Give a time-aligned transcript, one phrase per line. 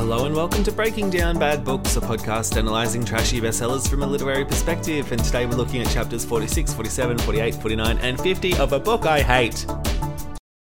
[0.00, 4.06] Hello and welcome to Breaking Down Bad Books, a podcast analysing trashy bestsellers from a
[4.06, 5.12] literary perspective.
[5.12, 9.04] And today we're looking at chapters 46, 47, 48, 49, and 50 of a book
[9.04, 9.66] I hate.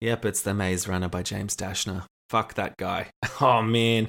[0.00, 2.06] Yep, it's The Maze Runner by James Dashner.
[2.28, 3.10] Fuck that guy.
[3.40, 4.08] Oh man.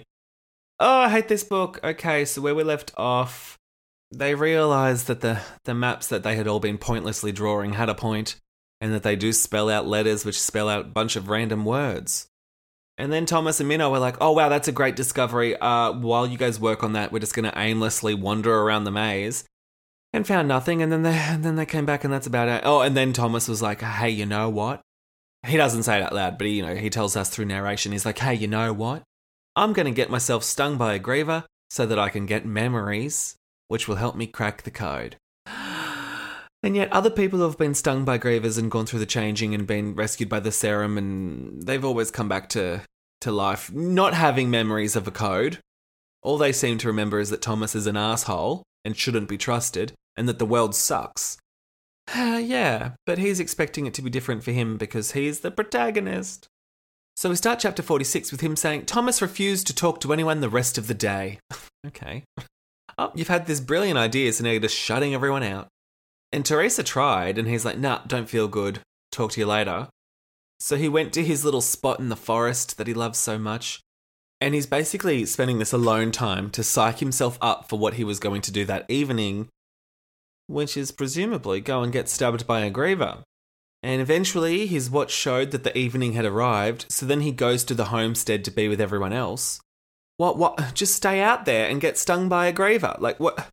[0.80, 1.80] Oh, I hate this book.
[1.83, 3.59] Okay, so where we left off,
[4.11, 7.95] they realised that the, the maps that they had all been pointlessly drawing had a
[7.95, 8.38] point,
[8.81, 12.25] and that they do spell out letters which spell out a bunch of random words.
[13.02, 15.57] And then Thomas and Minho were like, "Oh wow, that's a great discovery.
[15.57, 18.91] Uh, while you guys work on that, we're just going to aimlessly wander around the
[18.91, 19.43] maze."
[20.13, 22.61] And found nothing, and then they and then they came back, and that's about it.
[22.63, 24.81] Oh, and then Thomas was like, "Hey, you know what?"
[25.47, 27.91] He doesn't say it out loud, but he, you know, he tells us through narration.
[27.91, 29.02] He's like, "Hey, you know what?
[29.55, 33.36] I'm going to get myself stung by a griever so that I can get memories,
[33.67, 35.15] which will help me crack the code."
[36.63, 39.65] And yet, other people have been stung by grievers and gone through the changing and
[39.65, 42.81] been rescued by the serum, and they've always come back to,
[43.22, 45.59] to life, not having memories of a code.
[46.21, 49.93] All they seem to remember is that Thomas is an asshole and shouldn't be trusted,
[50.17, 51.37] and that the world sucks.
[52.14, 56.48] Uh, yeah, but he's expecting it to be different for him because he's the protagonist.
[57.15, 60.49] So we start chapter 46 with him saying, Thomas refused to talk to anyone the
[60.49, 61.39] rest of the day.
[61.88, 62.23] okay.
[62.98, 65.70] Oh, you've had this brilliant idea, so now you're just shutting everyone out.
[66.32, 68.82] And Teresa tried, and he's like, nah, don't feel good.
[69.14, 69.88] Talk to you later.
[70.61, 73.82] So he went to his little spot in the forest that he loves so much.
[74.39, 78.20] And he's basically spending this alone time to psych himself up for what he was
[78.20, 79.50] going to do that evening,
[80.45, 83.23] which is presumably go and get stabbed by a griever.
[83.82, 87.73] And eventually, his watch showed that the evening had arrived, so then he goes to
[87.73, 89.60] the homestead to be with everyone else.
[90.17, 90.76] What, what?
[90.76, 93.00] Just stay out there and get stung by a griever?
[93.02, 93.48] Like, what?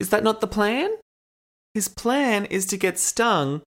[0.00, 0.90] Is that not the plan?
[1.72, 3.62] His plan is to get stung,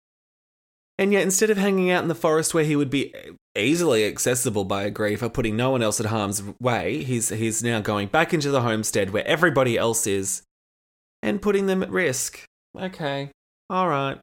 [1.01, 3.13] and yet instead of hanging out in the forest where he would be
[3.57, 7.81] easily accessible by a griever, putting no one else at harm's way, he's he's now
[7.81, 10.43] going back into the homestead where everybody else is,
[11.23, 12.45] and putting them at risk.
[12.79, 13.31] Okay,
[13.71, 14.19] all right,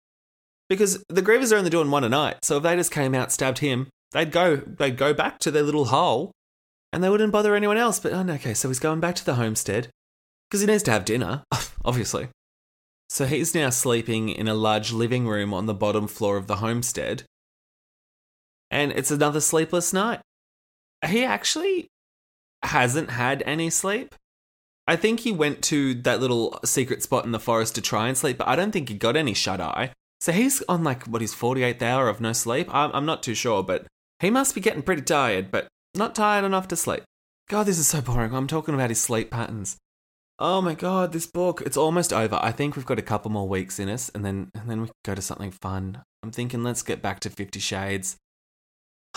[0.69, 3.31] because the grievers are only doing one a night, so if they just came out,
[3.31, 6.31] stabbed him, they'd go they'd go back to their little hole,
[6.93, 7.99] and they wouldn't bother anyone else.
[7.99, 9.89] But oh, okay, so he's going back to the homestead
[10.47, 11.41] because he needs to have dinner,
[11.83, 12.29] obviously.
[13.09, 16.57] So he's now sleeping in a large living room on the bottom floor of the
[16.57, 17.23] homestead.
[18.69, 20.19] And it's another sleepless night.
[21.05, 21.87] He actually
[22.63, 24.13] hasn't had any sleep.
[24.87, 28.17] I think he went to that little secret spot in the forest to try and
[28.17, 29.91] sleep, but I don't think he got any shut eye.
[30.19, 32.73] So he's on like what his 48th hour of no sleep.
[32.73, 33.85] I'm, I'm not too sure, but
[34.19, 37.03] he must be getting pretty tired, but not tired enough to sleep.
[37.49, 38.33] God, this is so boring.
[38.33, 39.77] I'm talking about his sleep patterns.
[40.39, 41.61] Oh my god, this book.
[41.65, 42.39] It's almost over.
[42.41, 44.89] I think we've got a couple more weeks in us and then and then we
[45.03, 46.03] go to something fun.
[46.21, 48.17] I'm thinking let's get back to 50 Shades.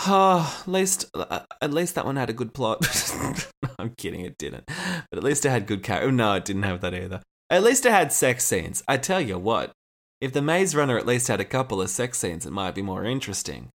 [0.06, 2.78] Oh, at least uh, at least that one had a good plot.
[3.78, 4.64] I'm kidding, it didn't.
[4.66, 6.10] But at least it had good character.
[6.10, 7.20] No, it didn't have that either.
[7.50, 8.82] At least it had sex scenes.
[8.88, 9.72] I tell you what,
[10.20, 12.82] if the Maze Runner at least had a couple of sex scenes, it might be
[12.82, 13.68] more interesting.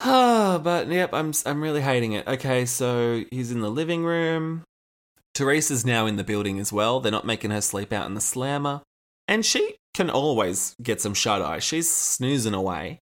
[0.00, 2.26] Ah, but yep, I'm I'm really hating it.
[2.26, 4.64] Okay, so he's in the living room.
[5.34, 7.00] Teresa's now in the building as well.
[7.00, 8.82] They're not making her sleep out in the slammer.
[9.26, 11.58] And she can always get some shut eye.
[11.58, 13.00] She's snoozing away.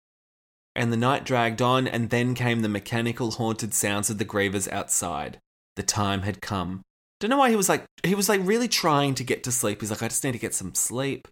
[0.74, 4.70] And the night dragged on, and then came the mechanical haunted sounds of the grievers
[4.72, 5.38] outside.
[5.76, 6.82] The time had come.
[7.20, 9.80] Don't know why he was like he was like really trying to get to sleep.
[9.80, 11.28] He's like, I just need to get some sleep.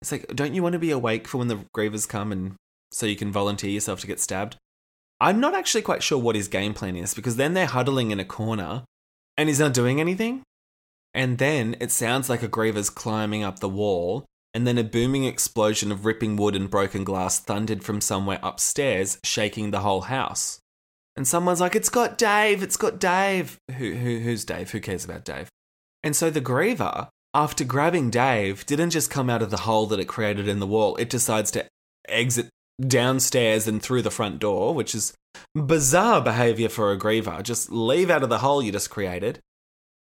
[0.00, 2.54] It's like, don't you want to be awake for when the grievers come and
[2.92, 4.56] so you can volunteer yourself to get stabbed?
[5.20, 8.20] I'm not actually quite sure what his game plan is because then they're huddling in
[8.20, 8.84] a corner
[9.36, 10.42] and he's not doing anything.
[11.14, 15.24] And then it sounds like a griever's climbing up the wall and then a booming
[15.24, 20.60] explosion of ripping wood and broken glass thundered from somewhere upstairs, shaking the whole house.
[21.14, 22.62] And someone's like, "It's got Dave!
[22.62, 24.70] It's got Dave!" Who, who who's Dave?
[24.70, 25.48] Who cares about Dave?
[26.02, 30.00] And so the griever, after grabbing Dave, didn't just come out of the hole that
[30.00, 30.96] it created in the wall.
[30.96, 31.66] It decides to
[32.08, 32.48] exit
[32.80, 35.14] downstairs and through the front door, which is
[35.54, 37.42] bizarre behavior for a griever.
[37.42, 39.40] Just leave out of the hole you just created.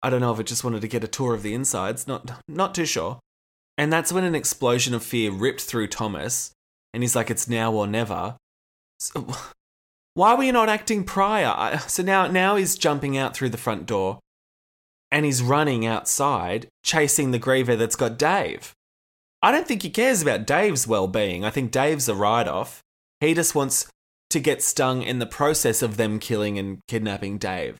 [0.02, 2.06] I don't know if it just wanted to get a tour of the insides.
[2.06, 3.20] Not not too sure.
[3.76, 6.52] And that's when an explosion of fear ripped through Thomas,
[6.92, 8.36] and he's like, "It's now or never."
[8.98, 9.26] So,
[10.14, 11.78] why were you not acting prior?
[11.78, 14.20] So now, now he's jumping out through the front door,
[15.10, 18.72] and he's running outside, chasing the griever that's got Dave.
[19.42, 21.44] I don't think he cares about Dave's well-being.
[21.44, 22.80] I think Dave's a write-off.
[23.20, 23.86] He just wants
[24.34, 27.78] to get stung in the process of them killing and kidnapping Dave.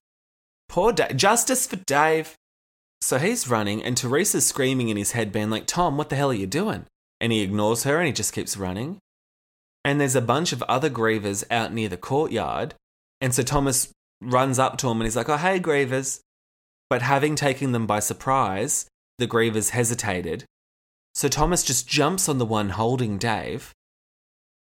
[0.68, 1.16] Poor Dave.
[1.16, 2.34] Justice for Dave.
[3.00, 6.30] So he's running, and Teresa's screaming in his head, being like, Tom, what the hell
[6.30, 6.86] are you doing?
[7.20, 8.98] And he ignores her and he just keeps running.
[9.84, 12.74] And there's a bunch of other grievers out near the courtyard.
[13.20, 13.90] And so Thomas
[14.22, 16.20] runs up to him and he's like, Oh, hey, grievers.
[16.88, 18.86] But having taken them by surprise,
[19.18, 20.44] the grievers hesitated.
[21.14, 23.72] So Thomas just jumps on the one holding Dave.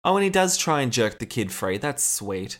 [0.04, 1.78] Oh, and he does try and jerk the kid free.
[1.78, 2.58] That's sweet.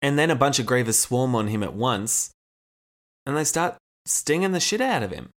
[0.00, 2.30] And then a bunch of grievers swarm on him at once,
[3.26, 3.76] and they start
[4.06, 5.30] stinging the shit out of him.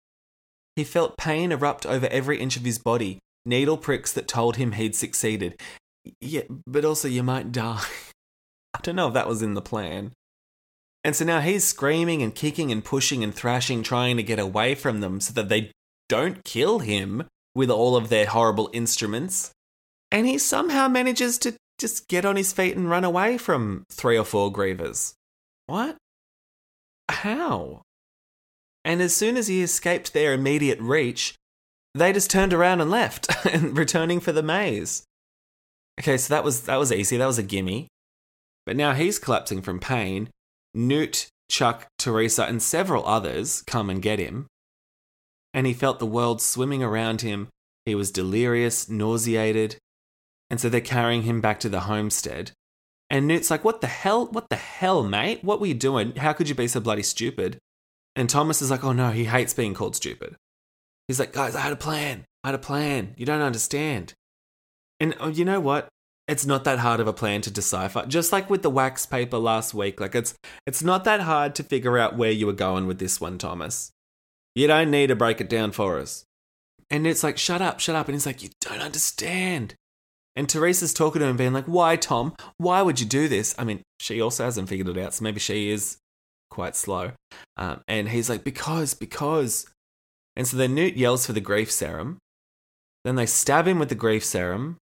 [0.76, 4.74] He felt pain erupt over every inch of his body, needle pricks that told him
[4.74, 5.60] he'd succeeded.
[6.20, 7.84] Yeah, but also you might die.
[8.74, 10.12] I don't know if that was in the plan.
[11.04, 14.74] And so now he's screaming and kicking and pushing and thrashing, trying to get away
[14.74, 15.72] from them so that they
[16.08, 19.52] don't kill him with all of their horrible instruments.
[20.14, 24.18] And he somehow manages to just get on his feet and run away from three
[24.18, 25.16] or four grievers.
[25.66, 25.98] What?
[27.10, 27.82] How?
[28.86, 31.34] And as soon as he escaped their immediate reach,
[31.96, 35.04] they just turned around and left, and returning for the maze.
[36.00, 37.18] Okay, so that was that was easy.
[37.18, 37.88] That was a gimme.
[38.66, 40.30] But now he's collapsing from pain.
[40.74, 44.48] Newt, Chuck, Teresa, and several others come and get him.
[45.54, 47.50] And he felt the world swimming around him.
[47.86, 49.78] He was delirious, nauseated.
[50.50, 52.52] And so they're carrying him back to the homestead.
[53.10, 54.28] And Newt's like, What the hell?
[54.28, 55.44] What the hell, mate?
[55.44, 56.16] What were you doing?
[56.16, 57.58] How could you be so bloody stupid?
[58.16, 60.36] And Thomas is like, Oh no, he hates being called stupid.
[61.08, 62.26] He's like, Guys, I had a plan.
[62.44, 63.14] I had a plan.
[63.18, 64.14] You don't understand.
[65.00, 65.88] And oh, you know what?
[66.28, 68.06] It's not that hard of a plan to decipher.
[68.08, 70.34] Just like with the wax paper last week, like it's
[70.66, 73.92] it's not that hard to figure out where you were going with this one, Thomas.
[74.56, 76.26] You don't need to break it down for us.
[76.90, 78.08] And it's like, shut up, shut up.
[78.08, 79.76] And he's like, you don't understand.
[80.36, 82.36] And Teresa's talking to him, being like, why, Tom?
[82.58, 83.54] Why would you do this?
[83.58, 85.98] I mean, she also hasn't figured it out, so maybe she is
[86.50, 87.12] quite slow.
[87.58, 89.68] Um, and he's like, because, because.
[90.36, 92.18] And so then Newt yells for the grief serum.
[93.04, 94.78] Then they stab him with the grief serum,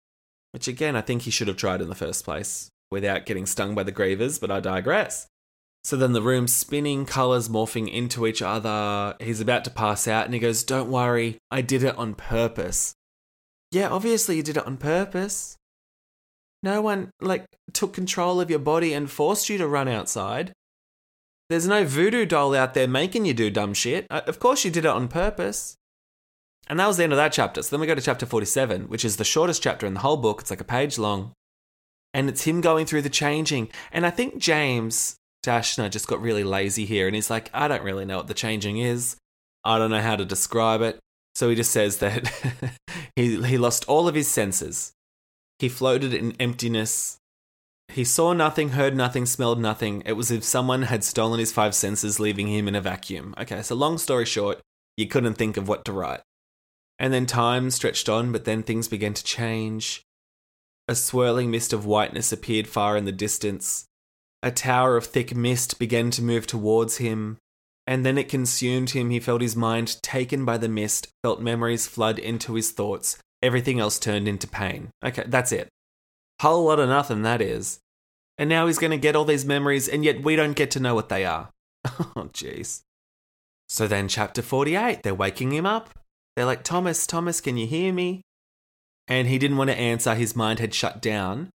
[0.51, 3.75] which again, I think he should have tried in the first place without getting stung
[3.75, 5.27] by the grievers, but I digress.
[5.83, 9.15] So then the room's spinning, colours morphing into each other.
[9.19, 12.93] He's about to pass out and he goes, Don't worry, I did it on purpose.
[13.71, 15.57] Yeah, obviously you did it on purpose.
[16.63, 20.53] No one, like, took control of your body and forced you to run outside.
[21.49, 24.05] There's no voodoo doll out there making you do dumb shit.
[24.09, 25.75] Uh, of course you did it on purpose.
[26.69, 27.61] And that was the end of that chapter.
[27.61, 30.17] So then we go to chapter 47, which is the shortest chapter in the whole
[30.17, 30.41] book.
[30.41, 31.31] It's like a page long.
[32.13, 33.69] And it's him going through the changing.
[33.91, 35.15] And I think James
[35.45, 37.07] Dashner just got really lazy here.
[37.07, 39.15] And he's like, I don't really know what the changing is.
[39.63, 40.99] I don't know how to describe it.
[41.37, 42.27] So he just says that
[43.15, 44.93] he, he lost all of his senses.
[45.59, 47.19] He floated in emptiness.
[47.89, 50.01] He saw nothing, heard nothing, smelled nothing.
[50.03, 53.35] It was as if someone had stolen his five senses, leaving him in a vacuum.
[53.37, 54.61] Okay, so long story short,
[54.97, 56.21] you couldn't think of what to write.
[56.97, 60.01] And then time stretched on, but then things began to change.
[60.87, 63.85] A swirling mist of whiteness appeared far in the distance.
[64.41, 67.37] A tower of thick mist began to move towards him,
[67.87, 69.09] and then it consumed him.
[69.09, 73.17] He felt his mind taken by the mist, felt memories flood into his thoughts.
[73.41, 74.91] Everything else turned into pain.
[75.03, 75.69] Okay, that's it.
[76.41, 77.79] Whole lot of nothing, that is.
[78.37, 80.79] And now he's going to get all these memories, and yet we don't get to
[80.79, 81.49] know what they are.
[81.85, 82.81] oh, jeez.
[83.69, 85.89] So then, chapter 48, they're waking him up.
[86.35, 88.21] They're like, Thomas, Thomas, can you hear me?
[89.07, 90.13] And he didn't want to answer.
[90.13, 91.49] His mind had shut down.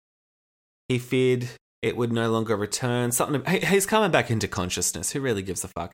[0.88, 1.50] He feared
[1.81, 3.12] it would no longer return.
[3.12, 3.43] Something.
[3.62, 5.12] He's coming back into consciousness.
[5.12, 5.91] Who really gives a fuck?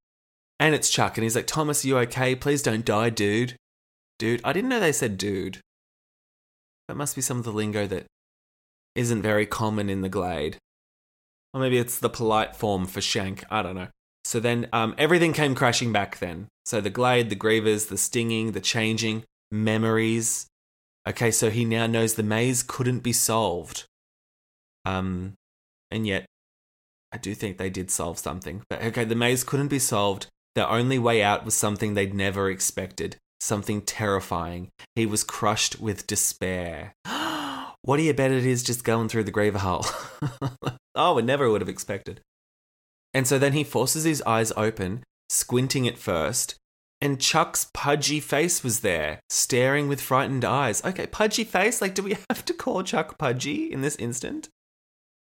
[0.60, 2.36] And it's Chuck, and he's like, Thomas, are you okay?
[2.36, 3.56] Please don't die, dude.
[4.18, 4.42] Dude.
[4.44, 5.60] I didn't know they said dude.
[6.88, 8.06] That must be some of the lingo that
[8.96, 10.58] isn't very common in the glade.
[11.54, 13.44] Or maybe it's the polite form for shank.
[13.50, 13.88] I don't know.
[14.24, 16.48] So then um, everything came crashing back then.
[16.66, 20.48] So the glade, the grievers, the stinging, the changing, memories.
[21.08, 23.86] Okay, so he now knows the maze couldn't be solved.
[24.84, 25.34] Um,
[25.92, 26.26] and yet,
[27.12, 28.64] I do think they did solve something.
[28.70, 30.28] But okay, the maze couldn't be solved.
[30.56, 34.70] Their only way out was something they'd never expected, something terrifying.
[34.96, 36.94] He was crushed with despair.
[37.82, 39.86] what do you bet it is just going through the grave hole?
[40.96, 42.22] oh, I never would have expected.
[43.14, 46.56] And so then he forces his eyes open, squinting at first,
[47.02, 50.84] and Chuck's pudgy face was there, staring with frightened eyes.
[50.86, 51.82] Okay, pudgy face?
[51.82, 54.50] Like, do we have to call Chuck pudgy in this instant?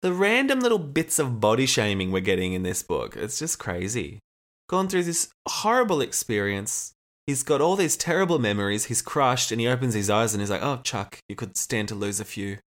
[0.02, 4.20] The random little bits of body shaming we're getting in this book, it's just crazy.
[4.68, 6.92] Gone through this horrible experience.
[7.26, 8.86] He's got all these terrible memories.
[8.86, 11.88] He's crushed and he opens his eyes and he's like, Oh, Chuck, you could stand
[11.88, 12.58] to lose a few.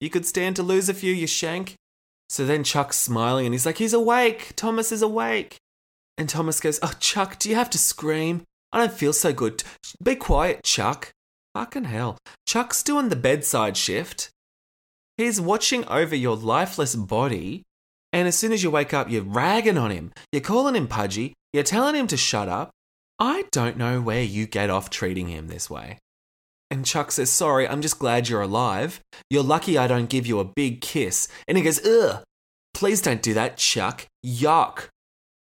[0.00, 1.76] You could stand to lose a few, you shank.
[2.28, 4.52] So then Chuck's smiling and he's like, He's awake.
[4.56, 5.56] Thomas is awake.
[6.18, 8.42] And Thomas goes, Oh, Chuck, do you have to scream?
[8.72, 9.62] I don't feel so good.
[10.02, 11.10] Be quiet, Chuck.
[11.54, 12.18] Fucking hell.
[12.46, 14.30] Chuck's doing the bedside shift.
[15.16, 17.62] He's watching over your lifeless body.
[18.14, 20.12] And as soon as you wake up, you're ragging on him.
[20.30, 21.34] You're calling him pudgy.
[21.52, 22.70] You're telling him to shut up.
[23.18, 25.98] I don't know where you get off treating him this way.
[26.70, 29.00] And Chuck says, Sorry, I'm just glad you're alive.
[29.30, 31.26] You're lucky I don't give you a big kiss.
[31.48, 32.22] And he goes, Ugh,
[32.72, 34.06] please don't do that, Chuck.
[34.24, 34.88] Yuck.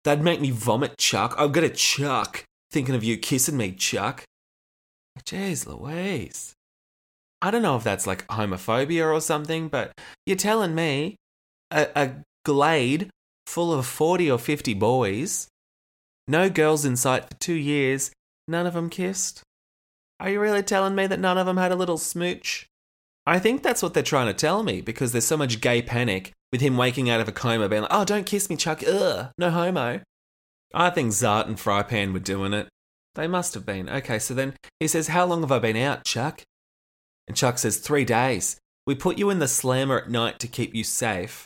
[0.06, 1.36] That'd make me vomit, Chuck.
[1.38, 2.46] I'm gonna Chuck.
[2.72, 4.24] Thinking of you kissing me, Chuck.
[5.26, 6.54] Jeez Louise.
[7.42, 9.92] I don't know if that's like homophobia or something, but
[10.26, 11.18] you're telling me
[11.70, 12.12] a, a
[12.44, 13.10] glade
[13.46, 15.48] full of 40 or 50 boys,
[16.28, 18.12] no girls in sight for two years,
[18.48, 19.44] none of them kissed?
[20.20, 22.68] Are you really telling me that none of them had a little smooch?
[23.26, 26.32] I think that's what they're trying to tell me because there's so much gay panic
[26.52, 28.84] with him waking out of a coma being like, oh, don't kiss me, Chuck.
[28.88, 30.02] Ugh, no homo.
[30.74, 32.68] I think Zart and Frypan were doing it.
[33.16, 33.90] They must have been.
[33.90, 36.44] Okay, so then he says, How long have I been out, Chuck?
[37.28, 38.58] And Chuck says, Three days.
[38.88, 41.46] We put you in the slammer at night to keep you safe.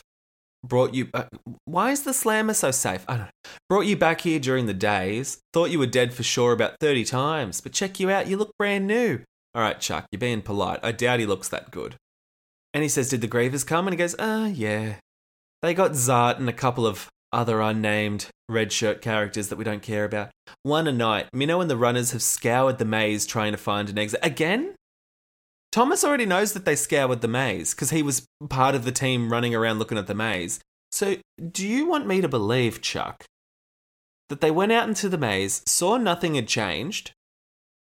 [0.64, 1.08] Brought you.
[1.14, 1.24] Uh,
[1.64, 3.04] why is the slammer so safe?
[3.08, 3.50] I don't know.
[3.68, 5.38] Brought you back here during the days.
[5.52, 7.60] Thought you were dead for sure about 30 times.
[7.60, 8.26] But check you out.
[8.26, 9.20] You look brand new.
[9.54, 10.80] All right, Chuck, you're being polite.
[10.82, 11.96] I doubt he looks that good.
[12.74, 13.86] And he says, Did the Grievers come?
[13.86, 14.96] And he goes, Ah, uh, yeah.
[15.62, 19.82] They got Zart and a couple of other unnamed red shirt characters that we don't
[19.82, 20.30] care about.
[20.62, 23.98] One a night, Minho and the runners have scoured the maze trying to find an
[23.98, 24.20] exit.
[24.22, 24.74] Again?
[25.76, 29.30] Thomas already knows that they scoured the maze because he was part of the team
[29.30, 30.58] running around looking at the maze.
[30.90, 31.16] So,
[31.52, 33.26] do you want me to believe, Chuck,
[34.30, 37.12] that they went out into the maze, saw nothing had changed,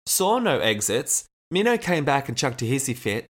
[0.05, 3.25] saw no exits, Minho came back and chucked a hissy fit,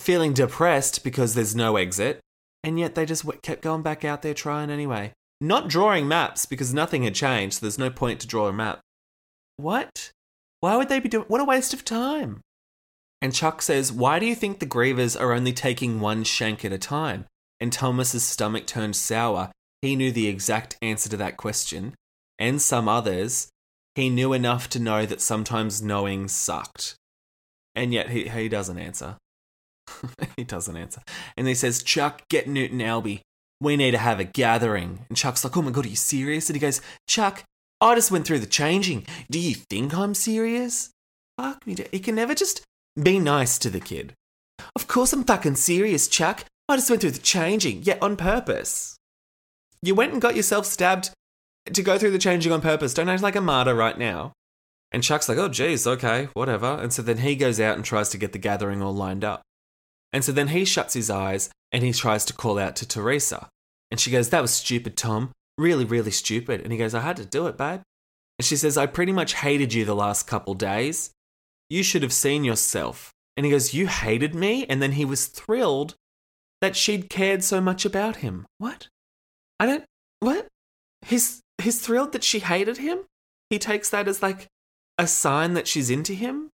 [0.00, 2.18] feeling depressed because there's no exit,
[2.64, 5.12] and yet they just kept going back out there trying anyway?
[5.38, 8.80] Not drawing maps because nothing had changed, so there's no point to draw a map.
[9.58, 10.12] What?
[10.60, 11.26] Why would they be doing?
[11.28, 12.40] What a waste of time.
[13.22, 16.72] And Chuck says, Why do you think the Grievers are only taking one shank at
[16.72, 17.24] a time?
[17.60, 19.50] And Thomas's stomach turned sour.
[19.80, 21.94] He knew the exact answer to that question,
[22.38, 23.48] and some others.
[23.94, 26.96] He knew enough to know that sometimes knowing sucked.
[27.74, 29.16] And yet he, he doesn't answer.
[30.36, 31.02] he doesn't answer.
[31.36, 33.20] And he says, Chuck, get Newton Albie
[33.62, 35.06] we need to have a gathering.
[35.08, 36.50] And Chuck's like, oh my God, are you serious?
[36.50, 37.44] And he goes, Chuck,
[37.80, 39.06] I just went through the changing.
[39.30, 40.90] Do you think I'm serious?
[41.38, 41.76] Fuck me.
[41.92, 42.62] He can never just
[43.00, 44.14] be nice to the kid.
[44.76, 46.44] Of course I'm fucking serious, Chuck.
[46.68, 47.82] I just went through the changing.
[47.82, 48.96] Yeah, on purpose.
[49.82, 51.10] You went and got yourself stabbed
[51.72, 52.94] to go through the changing on purpose.
[52.94, 54.32] Don't act like a martyr right now.
[54.92, 56.78] And Chuck's like, oh, geez, okay, whatever.
[56.80, 59.42] And so then he goes out and tries to get the gathering all lined up.
[60.12, 63.48] And so then he shuts his eyes and he tries to call out to Teresa.
[63.90, 65.32] And she goes, That was stupid, Tom.
[65.56, 66.60] Really, really stupid.
[66.60, 67.80] And he goes, I had to do it, babe.
[68.38, 71.10] And she says, I pretty much hated you the last couple days.
[71.72, 73.14] You should have seen yourself.
[73.34, 74.66] And he goes, You hated me?
[74.66, 75.94] And then he was thrilled
[76.60, 78.44] that she'd cared so much about him.
[78.58, 78.88] What?
[79.58, 79.84] I don't.
[80.20, 80.48] What?
[81.00, 82.98] He's, he's thrilled that she hated him?
[83.48, 84.48] He takes that as like
[84.98, 86.50] a sign that she's into him?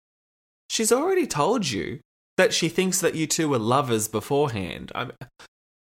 [0.71, 2.01] She's already told you
[2.39, 4.93] that she thinks that you two were lovers beforehand.
[4.95, 5.13] I'm,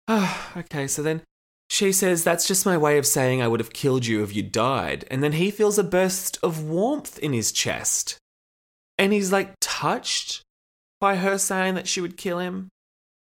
[0.09, 1.21] oh, okay, so then
[1.69, 4.43] she says, That's just my way of saying I would have killed you if you
[4.43, 5.05] died.
[5.09, 8.19] And then he feels a burst of warmth in his chest.
[8.97, 10.43] And he's like touched
[10.99, 12.69] by her saying that she would kill him.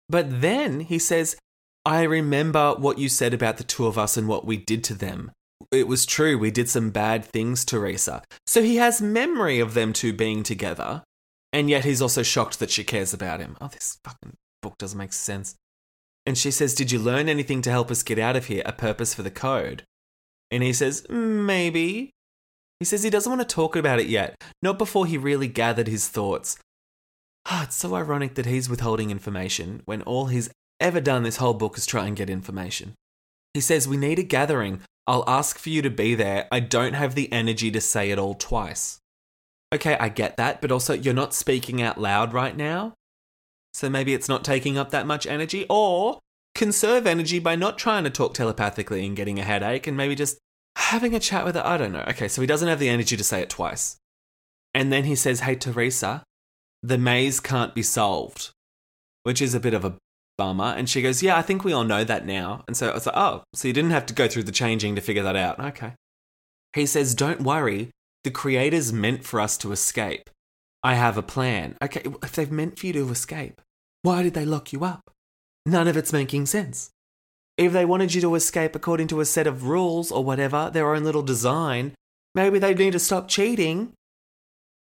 [0.09, 1.35] But then he says,
[1.85, 4.93] I remember what you said about the two of us and what we did to
[4.93, 5.31] them.
[5.71, 8.23] It was true, we did some bad things, Teresa.
[8.45, 11.03] So he has memory of them two being together
[11.53, 13.55] and yet he's also shocked that she cares about him.
[13.61, 15.55] Oh, this fucking book doesn't make sense.
[16.25, 18.63] And she says, Did you learn anything to help us get out of here?
[18.65, 19.83] A purpose for the code?
[20.49, 22.12] And he says, mm, Maybe.
[22.83, 25.87] He says he doesn't want to talk about it yet, not before he really gathered
[25.87, 26.57] his thoughts.
[27.45, 30.49] Ah, it's so ironic that he's withholding information when all he's
[30.81, 32.93] ever done this whole book is try and get information.
[33.53, 34.81] He says, We need a gathering.
[35.07, 36.49] I'll ask for you to be there.
[36.51, 38.99] I don't have the energy to say it all twice.
[39.73, 42.95] Okay, I get that, but also you're not speaking out loud right now.
[43.73, 46.19] So maybe it's not taking up that much energy, or
[46.53, 50.37] conserve energy by not trying to talk telepathically and getting a headache and maybe just
[50.93, 51.65] having a chat with her.
[51.65, 52.05] I don't know.
[52.07, 53.97] Okay, so he doesn't have the energy to say it twice.
[54.75, 56.23] And then he says, Hey, Teresa,
[56.83, 58.51] the maze can't be solved,
[59.23, 59.97] which is a bit of a
[60.37, 60.75] bummer.
[60.77, 62.63] And she goes, Yeah, I think we all know that now.
[62.67, 64.95] And so I was like, Oh, so you didn't have to go through the changing
[64.95, 65.59] to figure that out.
[65.59, 65.93] Okay.
[66.73, 67.89] He says, Don't worry.
[68.23, 70.29] The creators meant for us to escape.
[70.83, 71.75] I have a plan.
[71.81, 73.61] Okay, if they've meant for you to escape,
[74.03, 75.09] why did they lock you up?
[75.65, 76.91] None of it's making sense.
[77.57, 80.93] If they wanted you to escape according to a set of rules or whatever, their
[80.93, 81.93] own little design,
[82.33, 83.93] maybe they'd need to stop cheating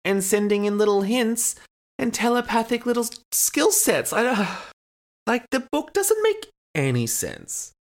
[0.05, 1.55] and sending in little hints
[1.99, 4.13] and telepathic little skill sets.
[4.13, 4.47] I don't,
[5.27, 7.73] like the book doesn't make any sense.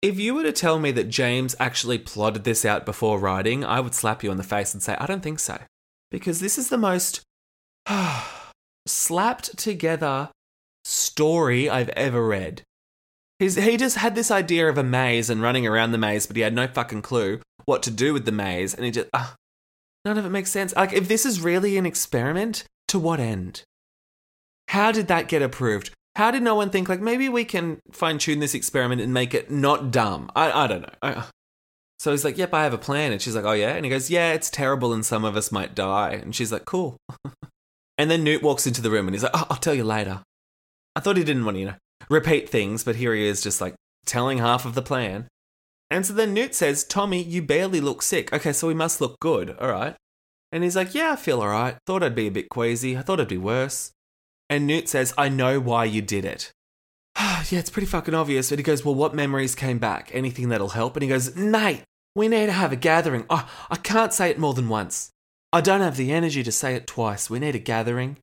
[0.00, 3.80] If you were to tell me that James actually plotted this out before writing, I
[3.80, 5.58] would slap you on the face and say, I don't think so.
[6.10, 7.22] Because this is the most
[8.86, 10.30] slapped together
[10.84, 12.62] story I've ever read.
[13.38, 16.36] He's, he just had this idea of a maze and running around the maze, but
[16.36, 19.08] he had no fucking clue what to do with the maze, and he just.
[19.12, 19.32] Uh,
[20.04, 20.74] none of it makes sense.
[20.74, 23.62] Like, if this is really an experiment, to what end?
[24.68, 25.90] How did that get approved?
[26.16, 29.34] How did no one think, like, maybe we can fine tune this experiment and make
[29.34, 30.30] it not dumb?
[30.34, 30.94] I, I don't know.
[31.00, 31.24] I,
[32.00, 33.12] so he's like, Yep, I have a plan.
[33.12, 33.74] And she's like, Oh, yeah?
[33.74, 36.12] And he goes, Yeah, it's terrible and some of us might die.
[36.12, 36.96] And she's like, Cool.
[37.98, 40.22] and then Newt walks into the room and he's like, oh, I'll tell you later.
[40.94, 41.74] I thought he didn't want to, you know,
[42.08, 43.74] repeat things, but here he is just like
[44.06, 45.28] telling half of the plan.
[45.90, 48.32] And so then Newt says, Tommy, you barely look sick.
[48.32, 49.56] Okay, so we must look good.
[49.58, 49.96] All right.
[50.52, 51.76] And he's like, Yeah, I feel all right.
[51.86, 52.96] Thought I'd be a bit queasy.
[52.96, 53.92] I thought it'd be worse.
[54.50, 56.52] And Newt says, I know why you did it.
[57.18, 58.50] yeah, it's pretty fucking obvious.
[58.50, 60.10] But he goes, Well, what memories came back?
[60.12, 60.96] Anything that'll help?
[60.96, 61.82] And he goes, Mate,
[62.14, 63.24] we need to have a gathering.
[63.30, 65.10] Oh, I can't say it more than once.
[65.52, 67.30] I don't have the energy to say it twice.
[67.30, 68.18] We need a gathering.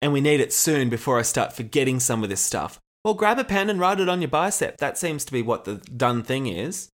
[0.00, 2.80] And we need it soon before I start forgetting some of this stuff.
[3.04, 4.78] Well, grab a pen and write it on your bicep.
[4.78, 6.88] That seems to be what the done thing is.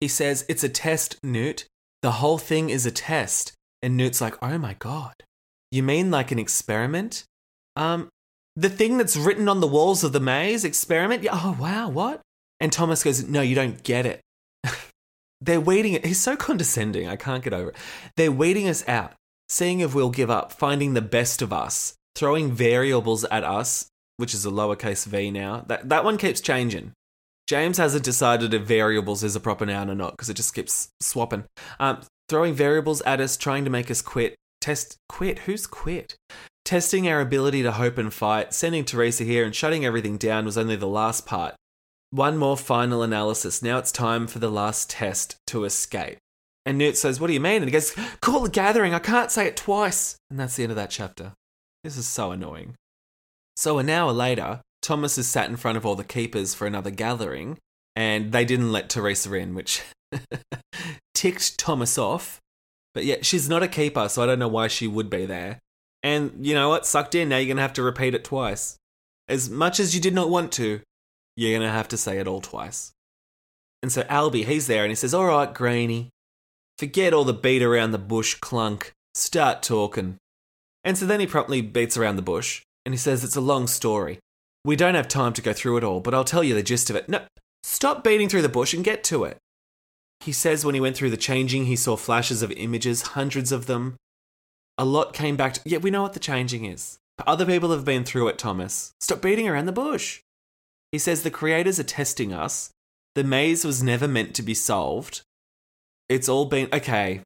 [0.00, 1.66] He says, It's a test, Newt.
[2.00, 3.52] The whole thing is a test.
[3.82, 5.14] And Newt's like, Oh my God.
[5.70, 7.24] You mean like an experiment?
[7.76, 8.08] Um,
[8.56, 11.22] the thing that's written on the walls of the maze experiment?
[11.22, 12.20] Yeah, oh, wow, what?
[12.60, 14.20] And Thomas goes, No, you don't get it.
[15.40, 16.00] They're waiting.
[16.02, 17.08] He's so condescending.
[17.08, 17.76] I can't get over it.
[18.16, 19.12] They're waiting us out,
[19.48, 23.88] seeing if we'll give up, finding the best of us, throwing variables at us,
[24.22, 25.64] which is a lowercase v now.
[25.66, 26.92] That, that one keeps changing.
[27.48, 30.90] James hasn't decided if variables is a proper noun or not because it just keeps
[31.00, 31.42] swapping.
[31.80, 34.36] Um, throwing variables at us, trying to make us quit.
[34.60, 35.40] Test quit.
[35.40, 36.14] Who's quit?
[36.64, 40.56] Testing our ability to hope and fight, sending Teresa here and shutting everything down was
[40.56, 41.56] only the last part.
[42.10, 43.60] One more final analysis.
[43.60, 46.18] Now it's time for the last test to escape.
[46.64, 47.56] And Newt says, What do you mean?
[47.56, 48.94] And he goes, Call the gathering.
[48.94, 50.14] I can't say it twice.
[50.30, 51.32] And that's the end of that chapter.
[51.82, 52.76] This is so annoying.
[53.56, 56.90] So an hour later, Thomas is sat in front of all the keepers for another
[56.90, 57.58] gathering,
[57.94, 59.82] and they didn't let Teresa in, which
[61.14, 62.40] ticked Thomas off.
[62.94, 65.60] But yet, she's not a keeper, so I don't know why she would be there.
[66.02, 66.86] And you know what?
[66.86, 67.28] Sucked in.
[67.28, 68.76] Now you're going to have to repeat it twice.
[69.28, 70.80] As much as you did not want to,
[71.36, 72.92] you're going to have to say it all twice.
[73.82, 76.10] And so Alby, he's there and he says, All right, Greenie,
[76.78, 78.90] forget all the beat around the bush klunk.
[79.14, 80.16] Start talking.
[80.84, 83.66] And so then he promptly beats around the bush and he says, It's a long
[83.66, 84.18] story.
[84.64, 86.90] We don't have time to go through it all, but I'll tell you the gist
[86.90, 87.08] of it.
[87.08, 87.22] No,
[87.62, 89.38] stop beating through the bush and get to it.
[90.20, 93.66] He says when he went through the changing, he saw flashes of images, hundreds of
[93.66, 93.96] them.
[94.78, 95.60] A lot came back to.
[95.64, 96.98] Yeah, we know what the changing is.
[97.26, 98.92] Other people have been through it, Thomas.
[99.00, 100.22] Stop beating around the bush.
[100.92, 102.70] He says the creators are testing us.
[103.14, 105.22] The maze was never meant to be solved.
[106.08, 107.22] It's all been okay.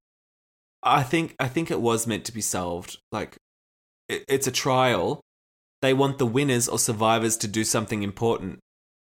[0.82, 2.98] I think I think it was meant to be solved.
[3.12, 3.36] Like
[4.08, 5.20] it, it's a trial.
[5.86, 8.58] They want the winners or survivors to do something important.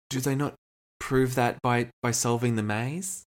[0.09, 0.55] Do they not
[1.01, 3.25] prove that by by solving the maze?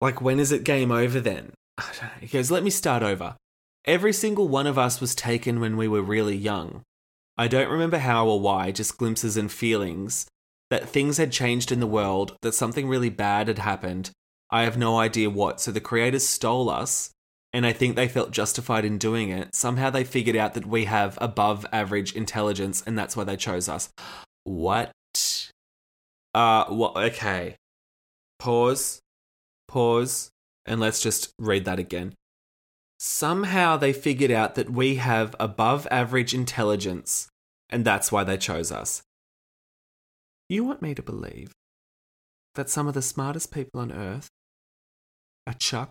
[0.00, 1.54] Like when is it game over then?
[2.20, 3.34] He goes, "Let me start over.
[3.84, 6.82] Every single one of us was taken when we were really young.
[7.36, 10.28] I don't remember how or why, just glimpses and feelings
[10.70, 14.12] that things had changed in the world, that something really bad had happened.
[14.50, 15.60] I have no idea what.
[15.60, 17.10] So the creators stole us,
[17.52, 19.54] and I think they felt justified in doing it.
[19.54, 23.68] Somehow they figured out that we have above average intelligence, and that's why they chose
[23.68, 23.88] us.
[24.44, 24.92] What?
[26.34, 26.96] Uh, what?
[26.96, 27.56] Okay.
[28.38, 29.00] Pause.
[29.68, 30.30] Pause.
[30.66, 32.14] And let's just read that again.
[32.98, 37.28] somehow they figured out that we have above average intelligence,
[37.68, 39.02] and that's why they chose us.
[40.48, 41.52] You want me to believe
[42.54, 44.28] that some of the smartest people on earth
[45.46, 45.90] are Chuck?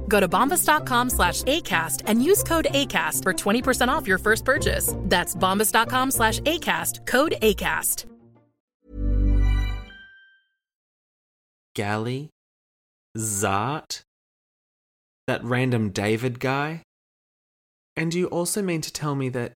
[0.11, 4.93] Go to bombas.com slash ACAST and use code ACAST for 20% off your first purchase.
[5.03, 8.05] That's bombas.com slash ACAST, code ACAST.
[11.75, 12.29] Gally?
[13.17, 14.01] Zart?
[15.27, 16.83] That random David guy?
[17.95, 19.53] And you also mean to tell me that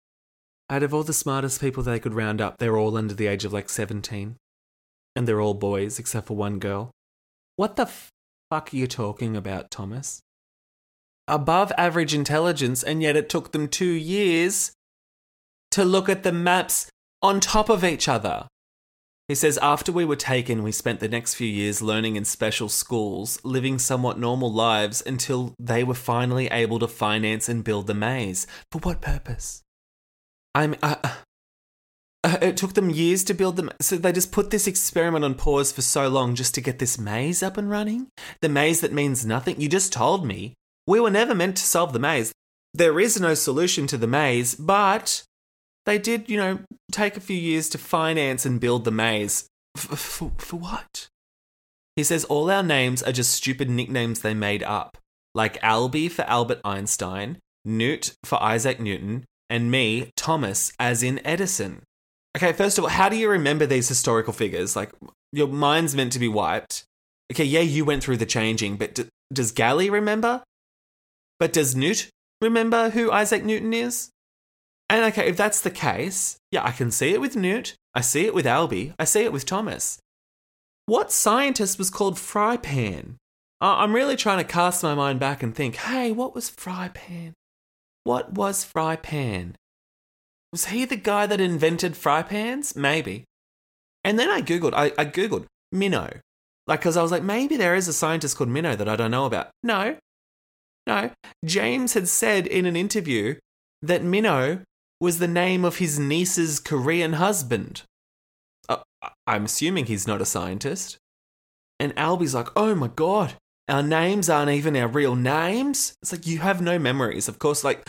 [0.69, 3.47] out of all the smartest people they could round up, they're all under the age
[3.47, 4.37] of like 17?
[5.17, 6.91] And they're all boys except for one girl?
[7.57, 7.87] What the
[8.51, 10.21] fuck are you talking about, Thomas?
[11.29, 14.73] Above average intelligence, and yet it took them two years
[15.71, 16.91] to look at the maps
[17.23, 18.47] on top of each other.
[19.29, 22.69] He says, after we were taken, we spent the next few years learning in special
[22.69, 27.95] schools, living somewhat normal lives until they were finally able to finance and build the
[27.95, 28.47] maze.
[28.71, 29.63] For what purpose?
[30.55, 30.75] I'm.
[30.83, 30.97] Uh,
[32.25, 33.71] uh, it took them years to build them.
[33.81, 36.99] So they just put this experiment on pause for so long just to get this
[36.99, 38.09] maze up and running?
[38.43, 39.61] The maze that means nothing?
[39.61, 40.55] You just told me.
[40.87, 42.33] We were never meant to solve the maze.
[42.75, 45.23] There is no solution to the maze, but
[45.85, 49.47] they did, you know, take a few years to finance and build the maze.
[49.77, 51.09] For, for, what?
[51.97, 54.99] He says all our names are just stupid nicknames they made up,
[55.35, 61.83] like Alby for Albert Einstein, Newt for Isaac Newton, and me, Thomas, as in Edison.
[62.37, 64.75] Okay, first of all, how do you remember these historical figures?
[64.75, 64.91] Like,
[65.33, 66.85] your mind's meant to be wiped.
[67.31, 70.43] Okay, yeah, you went through the changing, but d- does Gally remember?
[71.43, 72.09] But does Newt
[72.41, 74.11] remember who Isaac Newton is?
[74.89, 77.75] And okay, if that's the case, yeah, I can see it with Newt.
[77.97, 78.95] I see it with Alby.
[78.97, 79.99] I see it with Thomas.
[80.87, 83.17] What scientist was called Frypan?
[83.61, 87.33] Uh, I'm really trying to cast my mind back and think, hey, what was Frypan?
[88.05, 89.55] What was Frypan?
[90.53, 92.77] Was he the guy that invented fry pans?
[92.77, 93.25] Maybe.
[94.05, 94.75] And then I googled.
[94.75, 96.21] I, I googled Minho,
[96.69, 99.11] like because I was like, maybe there is a scientist called Minho that I don't
[99.11, 99.51] know about.
[99.65, 99.97] No,
[100.87, 101.11] no.
[101.45, 103.37] James had said in an interview
[103.83, 104.63] that Minho
[105.01, 107.83] was the name of his niece's Korean husband.
[108.69, 108.79] Uh,
[109.27, 110.99] I'm assuming he's not a scientist.
[111.81, 113.35] And Alby's like, oh my god,
[113.69, 115.95] our names aren't even our real names.
[116.03, 117.29] It's like you have no memories.
[117.29, 117.89] Of course, like,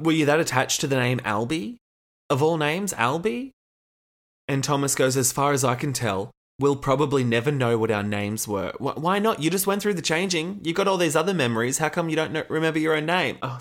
[0.00, 1.76] were you that attached to the name Alby?
[2.30, 3.52] Of all names, Alby?
[4.48, 8.02] And Thomas goes, as far as I can tell, we'll probably never know what our
[8.02, 8.72] names were.
[8.78, 9.42] Wh- Why not?
[9.42, 10.60] You just went through the changing.
[10.62, 11.78] You got all these other memories.
[11.78, 13.38] How come you don't know, remember your own name?
[13.42, 13.60] Oh,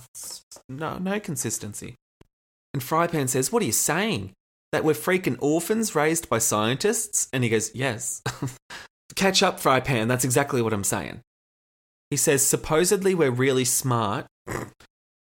[0.70, 1.96] no, no consistency.
[2.74, 4.34] And Frypan says, What are you saying?
[4.72, 7.28] That we're freaking orphans raised by scientists?
[7.32, 8.22] And he goes, Yes.
[9.16, 10.08] Catch up, Frypan.
[10.08, 11.22] That's exactly what I'm saying.
[12.10, 14.26] He says, Supposedly we're really smart,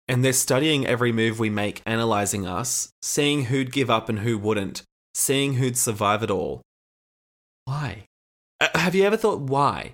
[0.07, 4.37] and they're studying every move we make, analyzing us, seeing who'd give up and who
[4.37, 4.83] wouldn't.
[5.13, 6.61] seeing who'd survive it all.
[7.65, 8.05] Why?
[8.59, 9.93] Uh, have you ever thought why?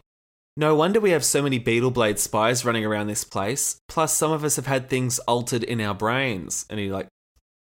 [0.57, 3.79] No wonder we have so many Beetle Blade spies running around this place.
[3.87, 6.65] Plus, some of us have had things altered in our brains.
[6.69, 7.07] And he like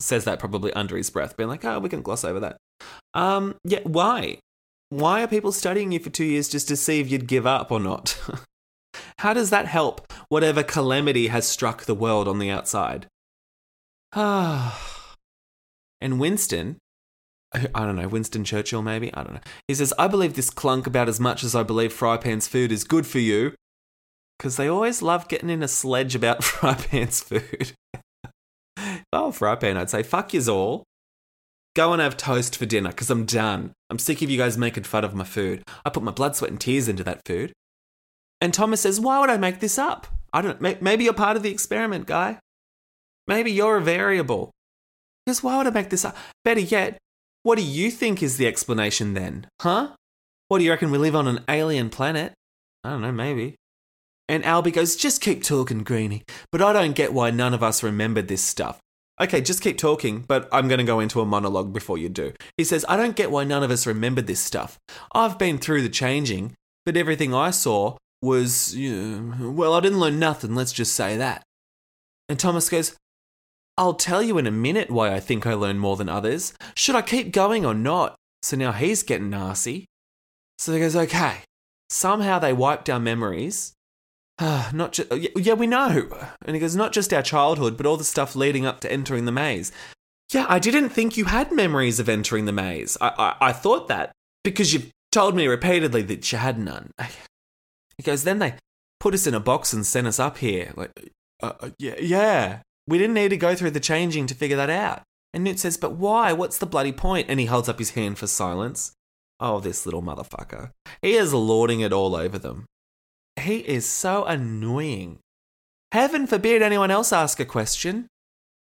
[0.01, 2.57] says that probably under his breath, being like, "Oh, we can gloss over that."
[3.15, 3.81] Um, yeah.
[3.85, 4.39] Why?
[4.91, 7.71] Why are people studying you for two years just to see if you'd give up
[7.71, 8.19] or not?
[9.19, 13.07] How does that help whatever calamity has struck the world on the outside?
[14.13, 15.15] Ah.
[16.01, 16.79] and Winston,
[17.55, 19.13] I don't know, Winston Churchill maybe?
[19.15, 19.41] I don't know.
[19.67, 22.85] He says, I believe this klunk about as much as I believe Frypan's food is
[22.85, 23.55] good for you.
[24.39, 27.73] Because they always love getting in a sledge about Frypan's food.
[29.13, 30.85] oh, Frypan, I'd say, fuck yous all.
[31.75, 33.73] Go and have toast for dinner because I'm done.
[33.89, 35.63] I'm sick of you guys making fun of my food.
[35.85, 37.53] I put my blood, sweat, and tears into that food.
[38.41, 40.07] And Thomas says, Why would I make this up?
[40.33, 40.75] I don't know.
[40.81, 42.39] Maybe you're part of the experiment, guy.
[43.27, 44.51] Maybe you're a variable.
[45.25, 46.17] Because why would I make this up?
[46.45, 46.99] Better yet,
[47.49, 49.47] what do you think is the explanation then?
[49.63, 49.95] Huh?
[50.49, 52.35] What do you reckon we live on an alien planet?
[52.85, 53.55] I don't know, maybe.
[54.29, 56.25] And Alby goes, Just keep talking, Greenie.
[56.53, 58.79] But I don't get why none of us remembered this stuff.
[59.19, 62.35] Okay, just keep talking, but I'm going to go into a monologue before you do.
[62.59, 64.79] He says, I don't get why none of us remembered this stuff.
[65.15, 66.53] I've been through the changing,
[66.85, 71.17] but everything I saw was, you know, well, I didn't learn nothing, let's just say
[71.17, 71.45] that.
[72.29, 72.95] And Thomas goes,
[73.79, 76.53] I'll tell you in a minute why I think I learn more than others.
[76.75, 78.17] Should I keep going or not?
[78.43, 79.87] So now he's getting nasty.
[80.59, 81.39] So he goes, okay.
[81.89, 83.73] Somehow they wiped our memories.
[84.41, 86.09] not just, yeah, we know.
[86.45, 89.25] And he goes, not just our childhood, but all the stuff leading up to entering
[89.27, 89.71] the maze.
[90.33, 92.99] Yeah, I didn't think you had memories of entering the maze.
[93.01, 94.11] I, I, I thought that
[94.43, 96.91] because you told me repeatedly that you had none.
[97.97, 98.55] He goes, then they
[99.01, 100.73] put us in a box and sent us up here.
[100.77, 100.93] Like,
[101.43, 102.61] uh, uh, yeah, yeah.
[102.89, 105.03] We didn't need to go through the changing to figure that out.
[105.35, 106.33] And Newt says, But why?
[106.33, 107.27] What's the bloody point?
[107.29, 108.93] And he holds up his hand for silence.
[109.39, 110.71] Oh, this little motherfucker.
[111.03, 112.65] He is lording it all over them.
[113.39, 115.19] He is so annoying.
[115.93, 118.09] Heaven forbid anyone else ask a question.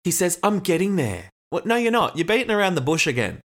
[0.05, 1.31] He says, I'm getting there.
[1.50, 1.66] What?
[1.66, 2.16] No, you're not.
[2.16, 3.40] You're beating around the bush again.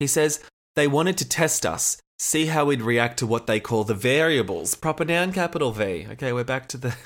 [0.00, 0.40] He says,
[0.74, 4.74] They wanted to test us, see how we'd react to what they call the variables.
[4.74, 6.08] Proper noun, capital V.
[6.10, 6.96] Okay, we're back to the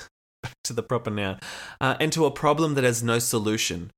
[0.63, 1.39] to the proper noun,
[1.81, 3.91] uh, and to a problem that has no solution.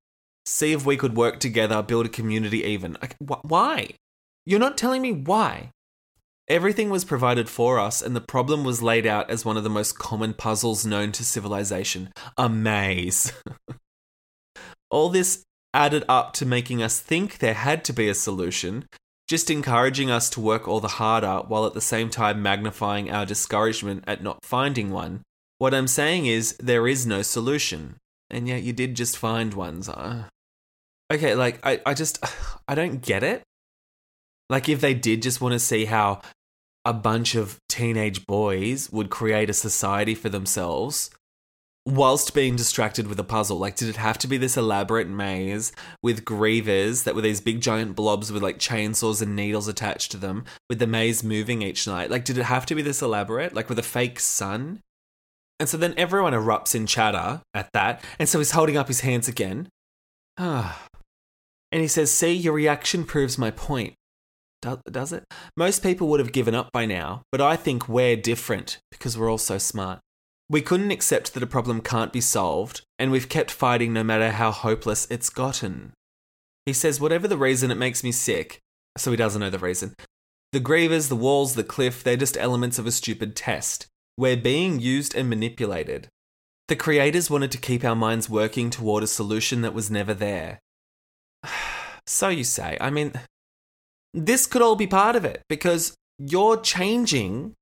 [0.46, 2.96] See if we could work together, build a community even.
[3.18, 3.90] Why?
[4.46, 5.70] You're not telling me why.
[6.48, 9.68] Everything was provided for us, and the problem was laid out as one of the
[9.68, 13.30] most common puzzles known to civilization a maze.
[14.90, 15.42] All this
[15.74, 18.86] added up to making us think there had to be a solution,
[19.28, 23.26] just encouraging us to work all the harder while at the same time magnifying our
[23.26, 25.20] discouragement at not finding one
[25.58, 27.96] what I'm saying is, there is no solution.
[28.30, 29.82] And yet you did just find one.
[29.82, 29.92] So.
[29.92, 30.22] Uh.
[31.12, 32.22] Okay, like, I, I just,
[32.68, 33.42] I don't get it.
[34.50, 36.20] Like, if they did just want to see how
[36.84, 41.10] a bunch of teenage boys would create a society for themselves
[41.84, 43.58] whilst being distracted with a puzzle.
[43.58, 47.60] Like, did it have to be this elaborate maze with grievers that were these big
[47.60, 51.86] giant blobs with like chainsaws and needles attached to them, with the maze moving each
[51.86, 52.10] night?
[52.10, 53.54] Like, did it have to be this elaborate?
[53.54, 54.80] Like, with a fake sun?
[55.60, 58.02] And so then everyone erupts in chatter at that.
[58.18, 59.68] And so he's holding up his hands again.
[60.38, 60.86] Ah.
[61.72, 63.94] and he says, See, your reaction proves my point.
[64.62, 65.24] Do- does it?
[65.56, 69.30] Most people would have given up by now, but I think we're different because we're
[69.30, 70.00] all so smart.
[70.50, 74.30] We couldn't accept that a problem can't be solved, and we've kept fighting no matter
[74.30, 75.92] how hopeless it's gotten.
[76.66, 78.60] He says, Whatever the reason, it makes me sick.
[78.96, 79.94] So he doesn't know the reason.
[80.52, 83.86] The grievers, the walls, the cliff, they're just elements of a stupid test.
[84.18, 86.08] We're being used and manipulated.
[86.66, 90.58] The creators wanted to keep our minds working toward a solution that was never there.
[92.06, 92.76] so you say.
[92.80, 93.12] I mean,
[94.12, 97.54] this could all be part of it because you're changing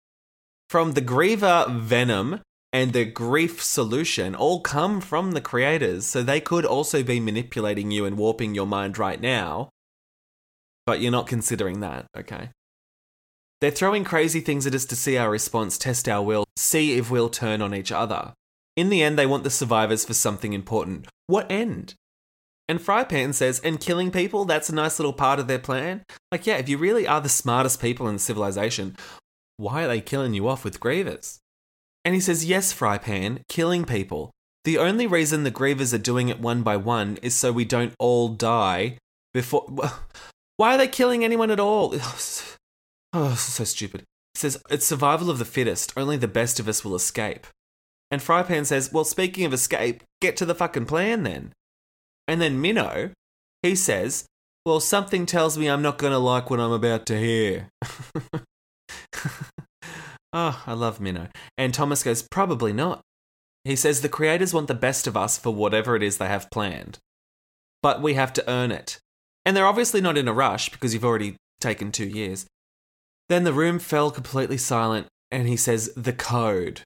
[0.70, 2.40] from the Griever venom
[2.72, 6.06] and the grief solution all come from the creators.
[6.06, 9.68] So they could also be manipulating you and warping your mind right now.
[10.86, 12.48] But you're not considering that, okay?
[13.60, 17.10] They're throwing crazy things at us to see our response, test our will, see if
[17.10, 18.34] we'll turn on each other.
[18.76, 21.06] In the end, they want the survivors for something important.
[21.26, 21.94] What end?
[22.68, 26.02] And Frypan says, and killing people, that's a nice little part of their plan.
[26.30, 28.96] Like, yeah, if you really are the smartest people in civilization,
[29.56, 31.38] why are they killing you off with grievers?
[32.04, 34.30] And he says, yes, Frypan, killing people.
[34.64, 37.94] The only reason the grievers are doing it one by one is so we don't
[37.98, 38.98] all die
[39.32, 39.64] before.
[40.56, 41.94] Why are they killing anyone at all?
[43.18, 44.02] Oh, so stupid.
[44.34, 45.94] It says, It's survival of the fittest.
[45.96, 47.46] Only the best of us will escape.
[48.10, 51.54] And Frypan says, Well, speaking of escape, get to the fucking plan then.
[52.28, 53.12] And then Minho,
[53.62, 54.26] he says,
[54.66, 57.70] Well, something tells me I'm not going to like what I'm about to hear.
[60.34, 61.28] oh, I love Minho.
[61.56, 63.00] And Thomas goes, Probably not.
[63.64, 66.50] He says the creators want the best of us for whatever it is they have
[66.50, 66.98] planned.
[67.82, 68.98] But we have to earn it.
[69.46, 72.44] And they're obviously not in a rush because you've already taken two years.
[73.28, 76.82] Then the room fell completely silent, and he says, The code.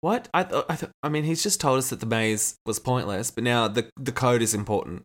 [0.00, 0.28] What?
[0.32, 3.30] I, th- I, th- I mean, he's just told us that the maze was pointless,
[3.30, 5.02] but now the, the code is important.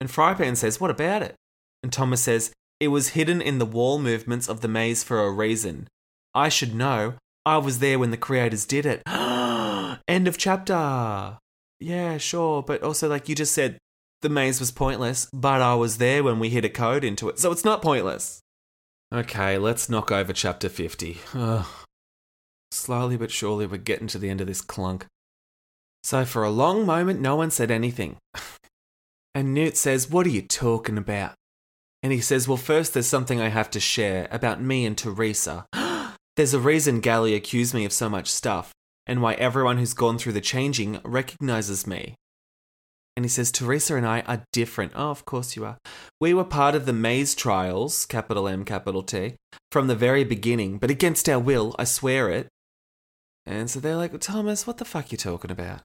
[0.00, 1.34] And Frypan says, What about it?
[1.82, 5.30] And Thomas says, It was hidden in the wall movements of the maze for a
[5.30, 5.88] reason.
[6.34, 7.14] I should know.
[7.44, 9.02] I was there when the creators did it.
[10.08, 11.38] End of chapter.
[11.80, 12.62] Yeah, sure.
[12.62, 13.78] But also, like you just said,
[14.22, 17.38] the maze was pointless, but I was there when we hit a code into it.
[17.38, 18.41] So it's not pointless.
[19.12, 21.18] Okay, let's knock over chapter 50.
[21.34, 21.66] Ugh.
[22.70, 25.02] Slowly but surely, we're getting to the end of this klunk.
[26.02, 28.16] So, for a long moment, no one said anything.
[29.34, 31.32] And Newt says, What are you talking about?
[32.02, 35.64] And he says, Well, first, there's something I have to share about me and Teresa.
[36.36, 38.72] there's a reason Gally accused me of so much stuff,
[39.06, 42.14] and why everyone who's gone through the changing recognizes me.
[43.16, 44.92] And he says, Teresa and I are different.
[44.94, 45.78] Oh, of course you are.
[46.20, 49.34] We were part of the maze trials, capital M, capital T,
[49.70, 52.48] from the very beginning, but against our will, I swear it.
[53.44, 55.80] And so they're like, Thomas, what the fuck you talking about?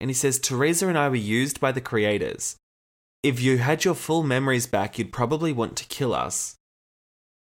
[0.00, 2.56] And he says, Teresa and I were used by the creators.
[3.22, 6.56] If you had your full memories back, you'd probably want to kill us.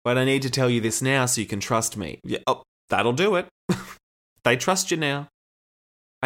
[0.05, 2.21] But I need to tell you this now so you can trust me.
[2.25, 3.47] Yeah, oh, that'll do it.
[4.45, 5.29] they trust you now.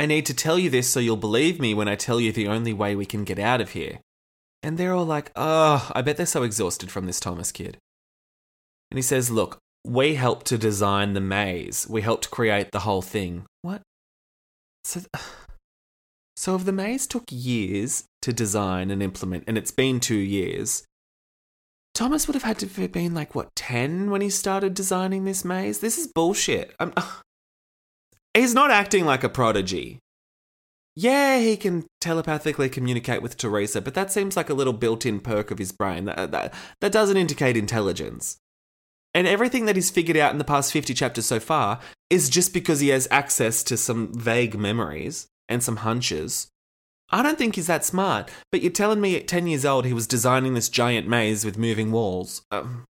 [0.00, 2.48] I need to tell you this so you'll believe me when I tell you the
[2.48, 4.00] only way we can get out of here.
[4.62, 7.76] And they're all like, oh, I bet they're so exhausted from this Thomas kid.
[8.90, 11.86] And he says, Look, we helped to design the maze.
[11.86, 13.44] We helped create the whole thing.
[13.60, 13.82] What?
[14.84, 15.02] So,
[16.38, 20.82] so if the maze took years to design and implement, and it's been two years,
[21.92, 25.44] Thomas would have had to have been like, what, 10 when he started designing this
[25.44, 25.80] maze?
[25.80, 26.74] This is bullshit.
[26.80, 26.94] I'm,
[28.35, 29.99] he's not acting like a prodigy.
[30.97, 35.21] Yeah, he can telepathically communicate with Teresa, but that seems like a little built in
[35.21, 36.05] perk of his brain.
[36.07, 38.38] That, that, that doesn't indicate intelligence.
[39.14, 42.53] And everything that he's figured out in the past 50 chapters so far is just
[42.53, 46.49] because he has access to some vague memories and some hunches.
[47.11, 49.93] I don't think he's that smart, but you're telling me at 10 years old he
[49.93, 52.43] was designing this giant maze with moving walls.
[52.53, 52.85] Um,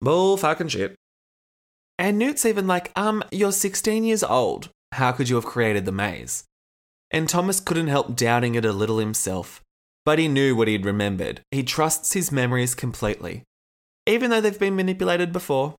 [0.00, 0.94] bull fucking shit.
[2.00, 4.70] And Newt's even like, um, you're 16 years old.
[4.92, 6.42] How could you have created the maze?
[7.12, 9.60] And Thomas couldn't help doubting it a little himself,
[10.04, 11.42] but he knew what he'd remembered.
[11.52, 13.44] He trusts his memories completely
[14.06, 15.76] even though they've been manipulated before.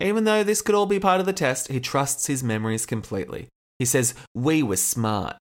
[0.00, 3.48] Even though this could all be part of the test, he trusts his memories completely.
[3.78, 5.36] He says, We were smart.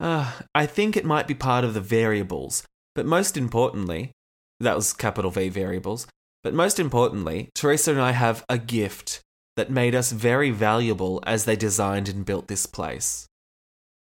[0.00, 2.62] uh, I think it might be part of the variables,
[2.94, 4.12] but most importantly,
[4.60, 6.06] that was capital V variables,
[6.42, 9.20] but most importantly, Teresa and I have a gift
[9.56, 13.26] that made us very valuable as they designed and built this place.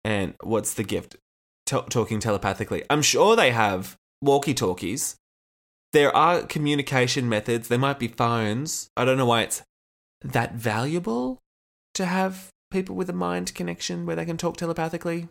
[0.04, 1.16] And what's the gift?
[1.66, 2.84] T- talking telepathically.
[2.90, 5.16] I'm sure they have walkie talkies
[5.92, 7.68] there are communication methods.
[7.68, 8.90] There might be phones.
[8.96, 9.62] I don't know why it's
[10.22, 11.38] that valuable
[11.94, 15.28] to have people with a mind connection where they can talk telepathically.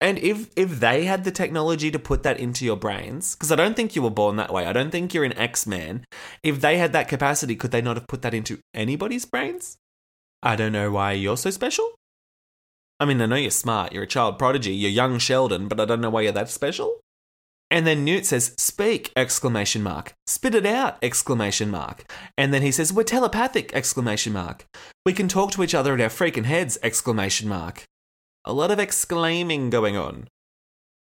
[0.00, 3.56] And if if they had the technology to put that into your brains, because I
[3.56, 4.66] don't think you were born that way.
[4.66, 6.04] I don't think you're an X-Man.
[6.42, 9.76] If they had that capacity, could they not have put that into anybody's brains?
[10.42, 11.90] I don't know why you're so special.
[13.00, 15.84] I mean, I know you're smart, you're a child prodigy, you're young Sheldon, but I
[15.84, 17.00] don't know why you're that special.
[17.70, 20.12] And then Newt says, "Speak!" exclamation mark.
[20.26, 20.98] Spit it out!
[21.02, 22.04] exclamation mark.
[22.38, 24.66] And then he says, "We're telepathic!" exclamation mark.
[25.06, 26.78] We can talk to each other in our freaking heads!
[26.82, 27.84] exclamation mark.
[28.44, 30.28] A lot of exclaiming going on.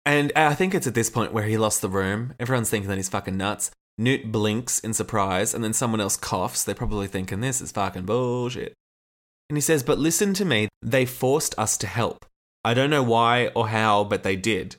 [0.07, 2.35] And uh, I think it's at this point where he lost the room.
[2.39, 3.71] Everyone's thinking that he's fucking nuts.
[3.97, 6.65] Newt blinks in surprise, and then someone else coughs.
[6.65, 8.75] They're probably thinking this is fucking bullshit.
[9.49, 12.25] And he says, But listen to me, they forced us to help.
[12.65, 14.77] I don't know why or how, but they did.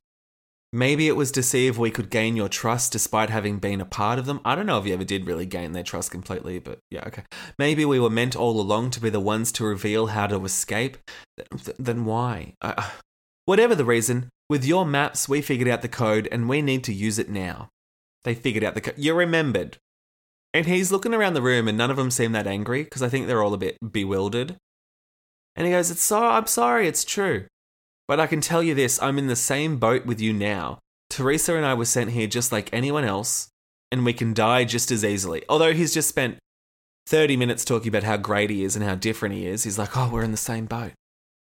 [0.76, 3.86] Maybe it was to see if we could gain your trust despite having been a
[3.86, 4.42] part of them.
[4.44, 7.24] I don't know if you ever did really gain their trust completely, but yeah, okay.
[7.58, 10.98] Maybe we were meant all along to be the ones to reveal how to escape.
[11.38, 12.56] Th- then why?
[12.62, 12.90] Uh,
[13.46, 16.94] whatever the reason, with your maps, we figured out the code and we need to
[16.94, 17.70] use it now.
[18.26, 18.96] They figured out the code.
[18.98, 19.78] You remembered.
[20.54, 23.08] And he's looking around the room and none of them seem that angry because I
[23.08, 24.58] think they're all a bit bewildered.
[25.56, 27.46] And he goes, "It's so I'm sorry, it's true.
[28.08, 30.80] But I can tell you this I'm in the same boat with you now.
[31.10, 33.50] Teresa and I were sent here just like anyone else,
[33.92, 35.44] and we can die just as easily.
[35.50, 36.38] Although he's just spent
[37.08, 39.96] 30 minutes talking about how great he is and how different he is, he's like,
[39.96, 40.94] oh, we're in the same boat.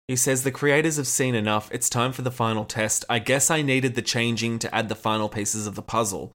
[0.07, 1.69] He says the creators have seen enough.
[1.71, 3.05] It's time for the final test.
[3.09, 6.31] I guess I needed the changing to add the final pieces of the puzzle.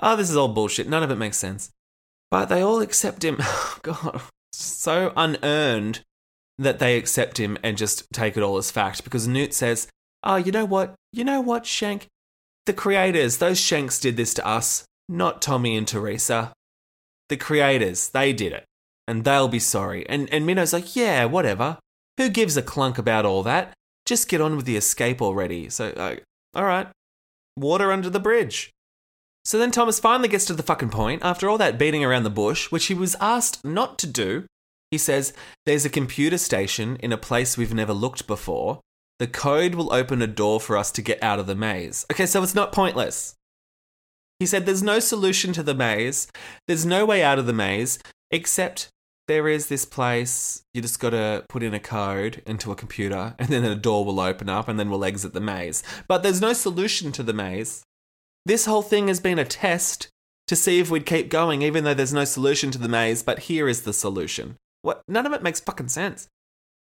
[0.00, 0.88] Oh, this is all bullshit.
[0.88, 1.70] None of it makes sense.
[2.30, 3.36] But they all accept him.
[3.42, 6.00] Oh, God, so unearned
[6.60, 9.88] that they accept him and just take it all as fact because Newt says,
[10.22, 10.94] Oh, you know what?
[11.12, 12.06] You know what, Shank?
[12.66, 16.52] The creators, those Shanks did this to us, not Tommy and Teresa.
[17.30, 18.64] The creators, they did it.
[19.08, 20.06] And they'll be sorry.
[20.08, 21.78] And, and Minho's like, Yeah, whatever.
[22.18, 23.72] Who gives a klunk about all that?
[24.04, 25.70] Just get on with the escape already.
[25.70, 26.16] So, uh,
[26.54, 26.88] all right.
[27.56, 28.70] Water under the bridge.
[29.46, 31.22] So then Thomas finally gets to the fucking point.
[31.24, 34.44] After all that beating around the bush, which he was asked not to do,
[34.90, 35.32] he says,
[35.66, 38.80] There's a computer station in a place we've never looked before.
[39.18, 42.06] The code will open a door for us to get out of the maze.
[42.10, 43.34] Okay, so it's not pointless.
[44.38, 46.26] He said, There's no solution to the maze.
[46.66, 47.98] There's no way out of the maze,
[48.30, 48.88] except
[49.28, 50.62] there is this place.
[50.74, 54.04] You just got to put in a code into a computer, and then a door
[54.04, 55.82] will open up, and then we'll exit the maze.
[56.08, 57.84] But there's no solution to the maze.
[58.46, 60.08] This whole thing has been a test
[60.48, 63.40] to see if we'd keep going, even though there's no solution to the maze, but
[63.40, 64.56] here is the solution.
[64.82, 65.02] What?
[65.08, 66.28] None of it makes fucking sense.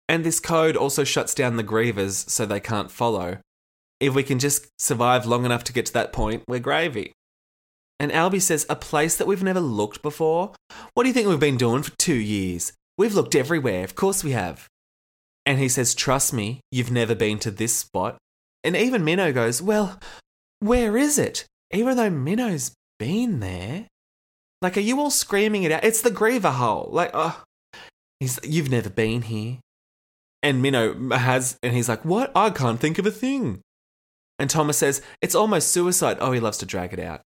[0.08, 3.40] And this code also shuts down the grievers so they can't follow.
[4.00, 7.14] If we can just survive long enough to get to that point, we're gravy.
[8.00, 10.54] And Alby says, A place that we've never looked before?
[10.94, 12.74] What do you think we've been doing for two years?
[12.98, 14.68] We've looked everywhere, of course we have.
[15.46, 18.18] And he says, Trust me, you've never been to this spot.
[18.64, 20.00] And even Minho goes, Well,
[20.60, 21.46] where is it?
[21.72, 23.88] Even though Minho's been there.
[24.62, 25.84] Like, are you all screaming it out?
[25.84, 26.90] It's the Griever hole.
[26.92, 27.44] Like, oh,
[28.20, 29.60] he's, you've never been here.
[30.44, 32.32] And Minho has, and he's like, what?
[32.36, 33.62] I can't think of a thing.
[34.38, 36.18] And Thomas says, it's almost suicide.
[36.20, 37.22] Oh, he loves to drag it out.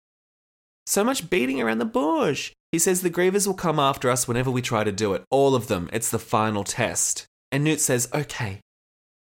[0.86, 2.52] So much beating around the bush.
[2.72, 5.24] He says the Grievers will come after us whenever we try to do it.
[5.32, 5.90] All of them.
[5.94, 7.26] It's the final test.
[7.52, 8.60] And Newt says, okay,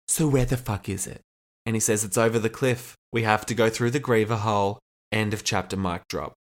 [0.07, 1.23] so where the fuck is it?
[1.65, 2.95] And he says, it's over the cliff.
[3.13, 4.79] We have to go through the Griever hole.
[5.11, 6.35] End of chapter mic drop.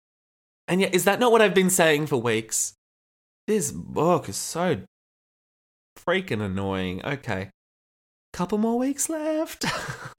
[0.66, 2.74] And yet, is that not what I've been saying for weeks?
[3.46, 4.82] This book is so
[6.06, 7.04] freaking annoying.
[7.04, 7.50] Okay.
[8.32, 9.64] Couple more weeks left.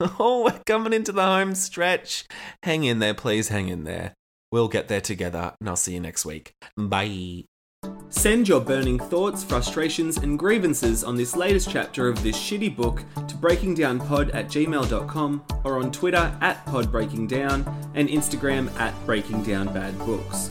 [0.00, 2.24] oh, we're coming into the home stretch.
[2.62, 4.14] Hang in there, please hang in there.
[4.52, 6.54] We'll get there together, and I'll see you next week.
[6.76, 7.44] Bye.
[8.08, 13.04] Send your burning thoughts, frustrations, and grievances on this latest chapter of this shitty book
[13.28, 20.50] to breakingdownpod at gmail.com or on Twitter at podbreakingdown and Instagram at breakingdownbadbooks.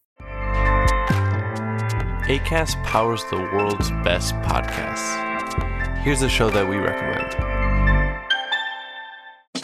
[2.31, 5.97] ACAST powers the world's best podcasts.
[5.97, 7.29] Here's a show that we recommend.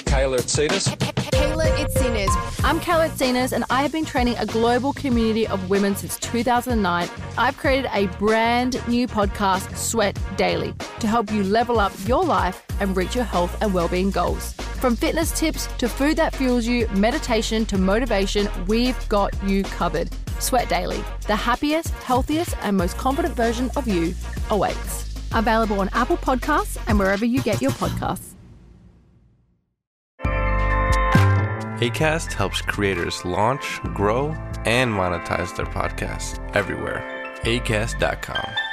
[0.03, 0.89] Kayla Cetus.
[0.89, 2.27] Kayla Itsines.
[2.65, 7.07] I'm Kayla Itsines, and I have been training a global community of women since 2009.
[7.37, 12.65] I've created a brand new podcast, Sweat Daily, to help you level up your life
[12.81, 14.53] and reach your health and well-being goals.
[14.77, 20.09] From fitness tips to food that fuels you, meditation to motivation, we've got you covered.
[20.39, 24.13] Sweat Daily, the happiest, healthiest, and most confident version of you
[24.51, 25.15] awaits.
[25.33, 28.35] Available on Apple Podcasts and wherever you get your podcasts.
[31.79, 34.29] ACAST helps creators launch, grow,
[34.65, 37.03] and monetize their podcasts everywhere.
[37.43, 38.66] ACAST.com.